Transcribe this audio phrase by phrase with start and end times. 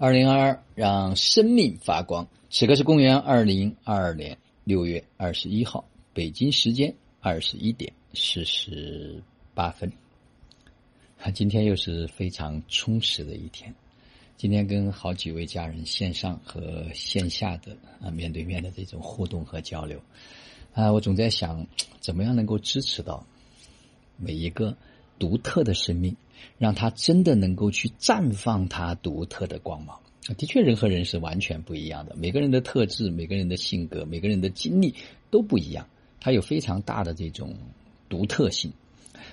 [0.00, 2.24] 二零二二，让生命发光。
[2.50, 5.84] 此刻是公元二零二二年六月二十一号，
[6.14, 9.20] 北京时间二十一点四十
[9.54, 9.92] 八分。
[11.34, 13.74] 今天又是非常充实的一天。
[14.36, 20.00] 今天跟好几位家人线上和线下的啊面对面的这种互动和交流
[20.74, 21.66] 啊，我总在想，
[21.98, 23.26] 怎么样能够支持到
[24.16, 24.76] 每一个
[25.18, 26.16] 独特的生命。
[26.56, 29.98] 让他真的能够去绽放他独特的光芒。
[30.36, 34.94] 的确，人和人是完全不一样的，每个人的特质、每个人的性格、每个人的经历
[35.30, 35.88] 都不一样，
[36.20, 37.56] 他有非常大的这种
[38.08, 38.72] 独特性。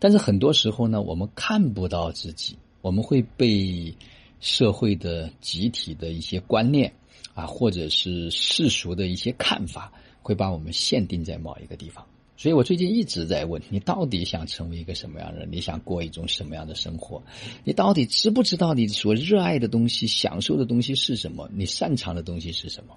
[0.00, 3.94] 但是很多时候呢，我们看不到自己，我们会被
[4.40, 6.92] 社会的集体的一些观念
[7.34, 12.04] 啊，或者是世俗的一些看法，会把我们限定在某一个地方。
[12.38, 15.48] 所以我最近一直在问你，到底想成为一个什么样的人？
[15.50, 17.20] 你想过一种什么样的生活？
[17.64, 21.50] 你到底知不知道你所热爱的东西、享受的东西是什么？
[21.52, 22.96] 你擅长的东西是什么？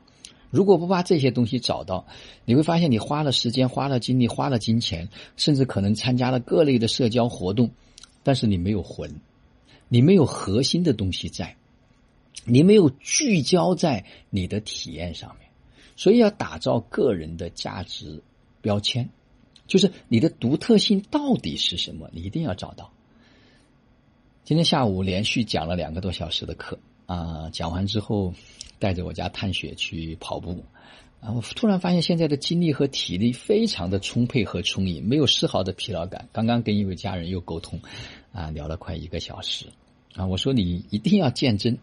[0.52, 2.06] 如果不把这些东西找到，
[2.46, 7.72] 你会发现你花了时间、花了精力、花了金钱，甚至可能参加了各类的社交活动，
[8.22, 9.22] 但是你没有魂，
[9.88, 11.58] 你没有核心的东西在，
[12.46, 15.50] 你没有聚焦在你的体验上面。
[15.96, 18.22] 所以要打造个人的价值
[18.62, 19.10] 标签。
[19.72, 22.10] 就是你的独特性到底是什么？
[22.12, 22.92] 你一定要找到。
[24.44, 28.34] 今天下午连续讲了两个多小时的课啊，讲完之后
[28.80, 30.66] 带着我家探雪去跑步
[31.22, 36.28] 啊，我突然发现现在的精力和体力非常的充沛和充盈，没有丝毫的疲劳感。
[36.34, 37.80] 刚刚跟一位家人又沟通
[38.34, 39.68] 啊，聊了快一个小时
[40.16, 41.78] 啊，我说你一定要见真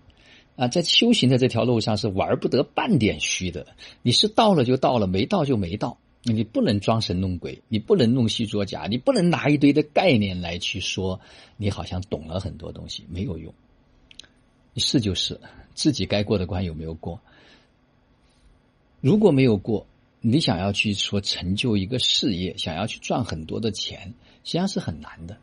[0.56, 3.66] 啊，在修行的这条路上是玩不得半点虚的，
[4.02, 5.96] 你是到了就到了，没到就没到。
[6.32, 11.20] 你不能装神弄鬼，你不能弄虚作假，你不能拿一堆的概念来去说，
[11.56, 13.54] 你好像懂了很多东西，没有用。
[14.74, 15.40] 你是就是，
[15.74, 17.20] 自己该过的关有没有过？
[19.00, 19.86] 如果没有过，
[20.20, 24.14] 你想要去说成就一个事业，想要去赚很多的钱，
[24.44, 25.38] 实际上是很难的。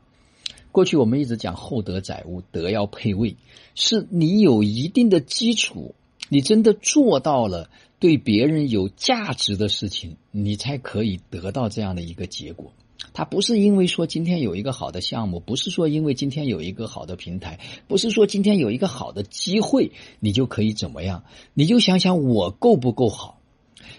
[0.71, 3.37] 过去我们一直讲厚德载物，德要配位，
[3.75, 5.95] 是你有一定的基础，
[6.29, 7.69] 你真的做到了。
[7.99, 12.71] 对别人有价值的事情，你才可以得到这样的一个结果。
[13.13, 21.23] 他不是因为说今天有一个好的项目，不是说因为今天有一个好的平台，不是说今天有一个好的机会，你就可以怎么样？
[21.53, 23.39] 你就想想我够不够好？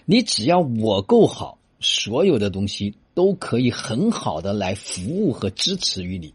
[0.05, 6.35] 你只要我够好，所有的东西都可以很好的来服务和支持于你。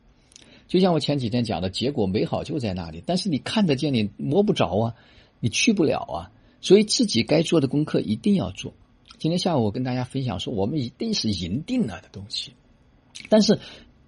[0.68, 4.96] 就像我前几天讲的，结果美好就在那里，但是你看得见，你摸不着啊，
[5.40, 6.32] 你去不了啊。
[6.62, 8.74] 所以自己该做的功课一定要做。
[9.18, 12.54] 今天下午我跟大家分享说，我们一定是赢定了的东西，
[13.30, 13.60] 但是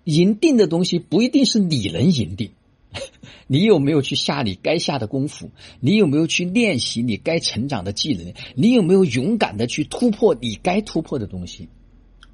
[0.06, 2.52] 赢定的东西不一定是你能赢定。
[3.48, 5.50] 你有没有去下你该下的功夫？
[5.80, 8.34] 你有没有去练习你该成长的技能？
[8.56, 11.70] 你有没有勇敢的去突破你该突破的东西？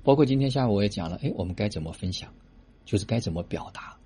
[0.04, 2.34] 包括今天下午我也讲了，哎，我们该怎么分享？
[2.86, 3.98] 就是该怎么表达？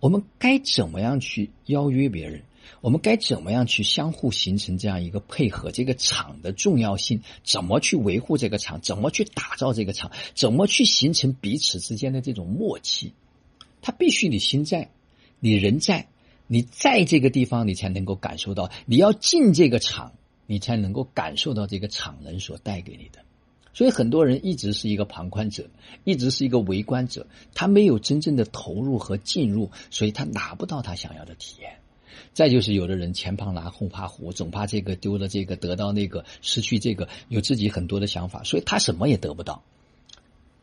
[0.00, 2.42] 我们该怎么样去邀约别人？
[2.80, 5.70] 我们该怎么样去相互形成这样一个配合？
[5.70, 8.80] 这个场的重要性，怎么去维护这个场？
[8.80, 10.10] 怎么去打造这个场？
[10.34, 13.12] 怎么去形成彼此之间的这种默契？
[13.80, 14.90] 它必须你心在，
[15.40, 16.08] 你人在，
[16.46, 18.70] 你在这个地方，你才能够感受到。
[18.86, 20.12] 你要进这个场，
[20.46, 23.20] 你才能够感受到这个场人所带给你的。
[23.74, 25.70] 所以很多人一直是一个旁观者，
[26.04, 31.78] 一直是一个围观者，他没有真正的投入和进入，所以他拿不到他想要的体验。
[32.32, 39.62] 再就是有的人前怕狼后怕虎，总怕这个丢了这个得到那个失去这个，有自己很多的想法，所以他什么也得不到，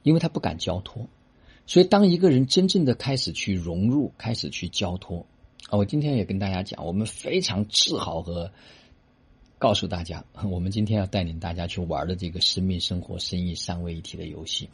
[0.04, 1.08] 因为他不敢交托。
[1.66, 5.26] 所以当一个人真正的开始去融入，开始去交托，
[5.70, 8.52] 啊，我今天也跟大家讲，我们非常自豪和
[9.60, 14.70] 告诉大家，我们今天要带领大家去玩的这个生命、生活、生意三位一体的游戏，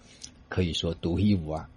[0.48, 1.68] 可以说独一无二。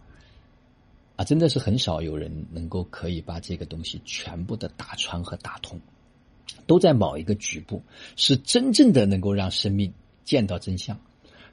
[1.18, 5.80] 啊，真的是很少有人能够可以把这个东西全部的打穿和打通，
[6.68, 7.82] 都在某一个局部，
[8.14, 9.92] 是真正的能够让生命
[10.22, 11.00] 见到真相，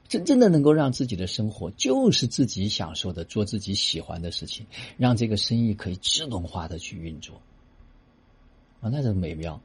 [0.06, 4.66] 真正的能够让自己的生活就是自己享受的，做自己喜欢的事情，
[4.98, 7.42] 让这个生意可以自动化的去运作。
[8.80, 9.60] 啊，那是美妙。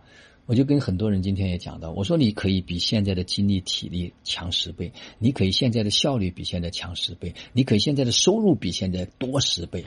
[0.48, 9.86] 我就跟很多人今天也讲到，我说你可以比现在的精力体力强十倍，你可以现在的效率比现在强十倍，你可以现在的收入比现在多十倍，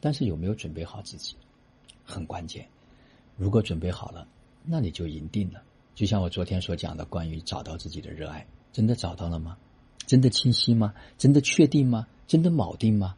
[0.00, 1.36] 但是有没有准备好自己，
[2.04, 2.66] 很关键。
[3.36, 4.26] 如果准备好了，
[4.64, 5.62] 那你就赢定了。
[5.94, 9.56] 就像我昨天所讲的，关于找到自己的热爱，真的找到了吗？
[10.06, 10.94] 真的清晰吗？
[11.18, 12.06] 真的确定吗？
[12.26, 13.14] 真的铆定吗？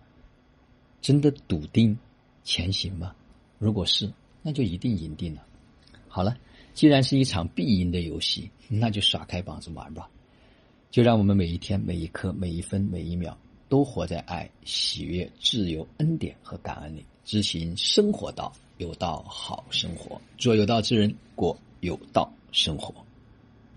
[1.00, 1.98] 真的笃定
[2.44, 3.14] 前行吗？
[3.58, 4.12] 如果是，
[4.42, 5.42] 那就一定赢定了。
[6.08, 6.36] 好了。
[6.74, 10.08] 既然是一场必赢的游戏，那就耍开膀子玩吧。
[10.90, 13.36] 就让我们每一天、每一刻、每一分、每一秒，
[13.72, 22.94] 都活在爱、喜悦、自由、恩典和感恩里，执行生活道，有道好生活，做有道之人，过有道生活。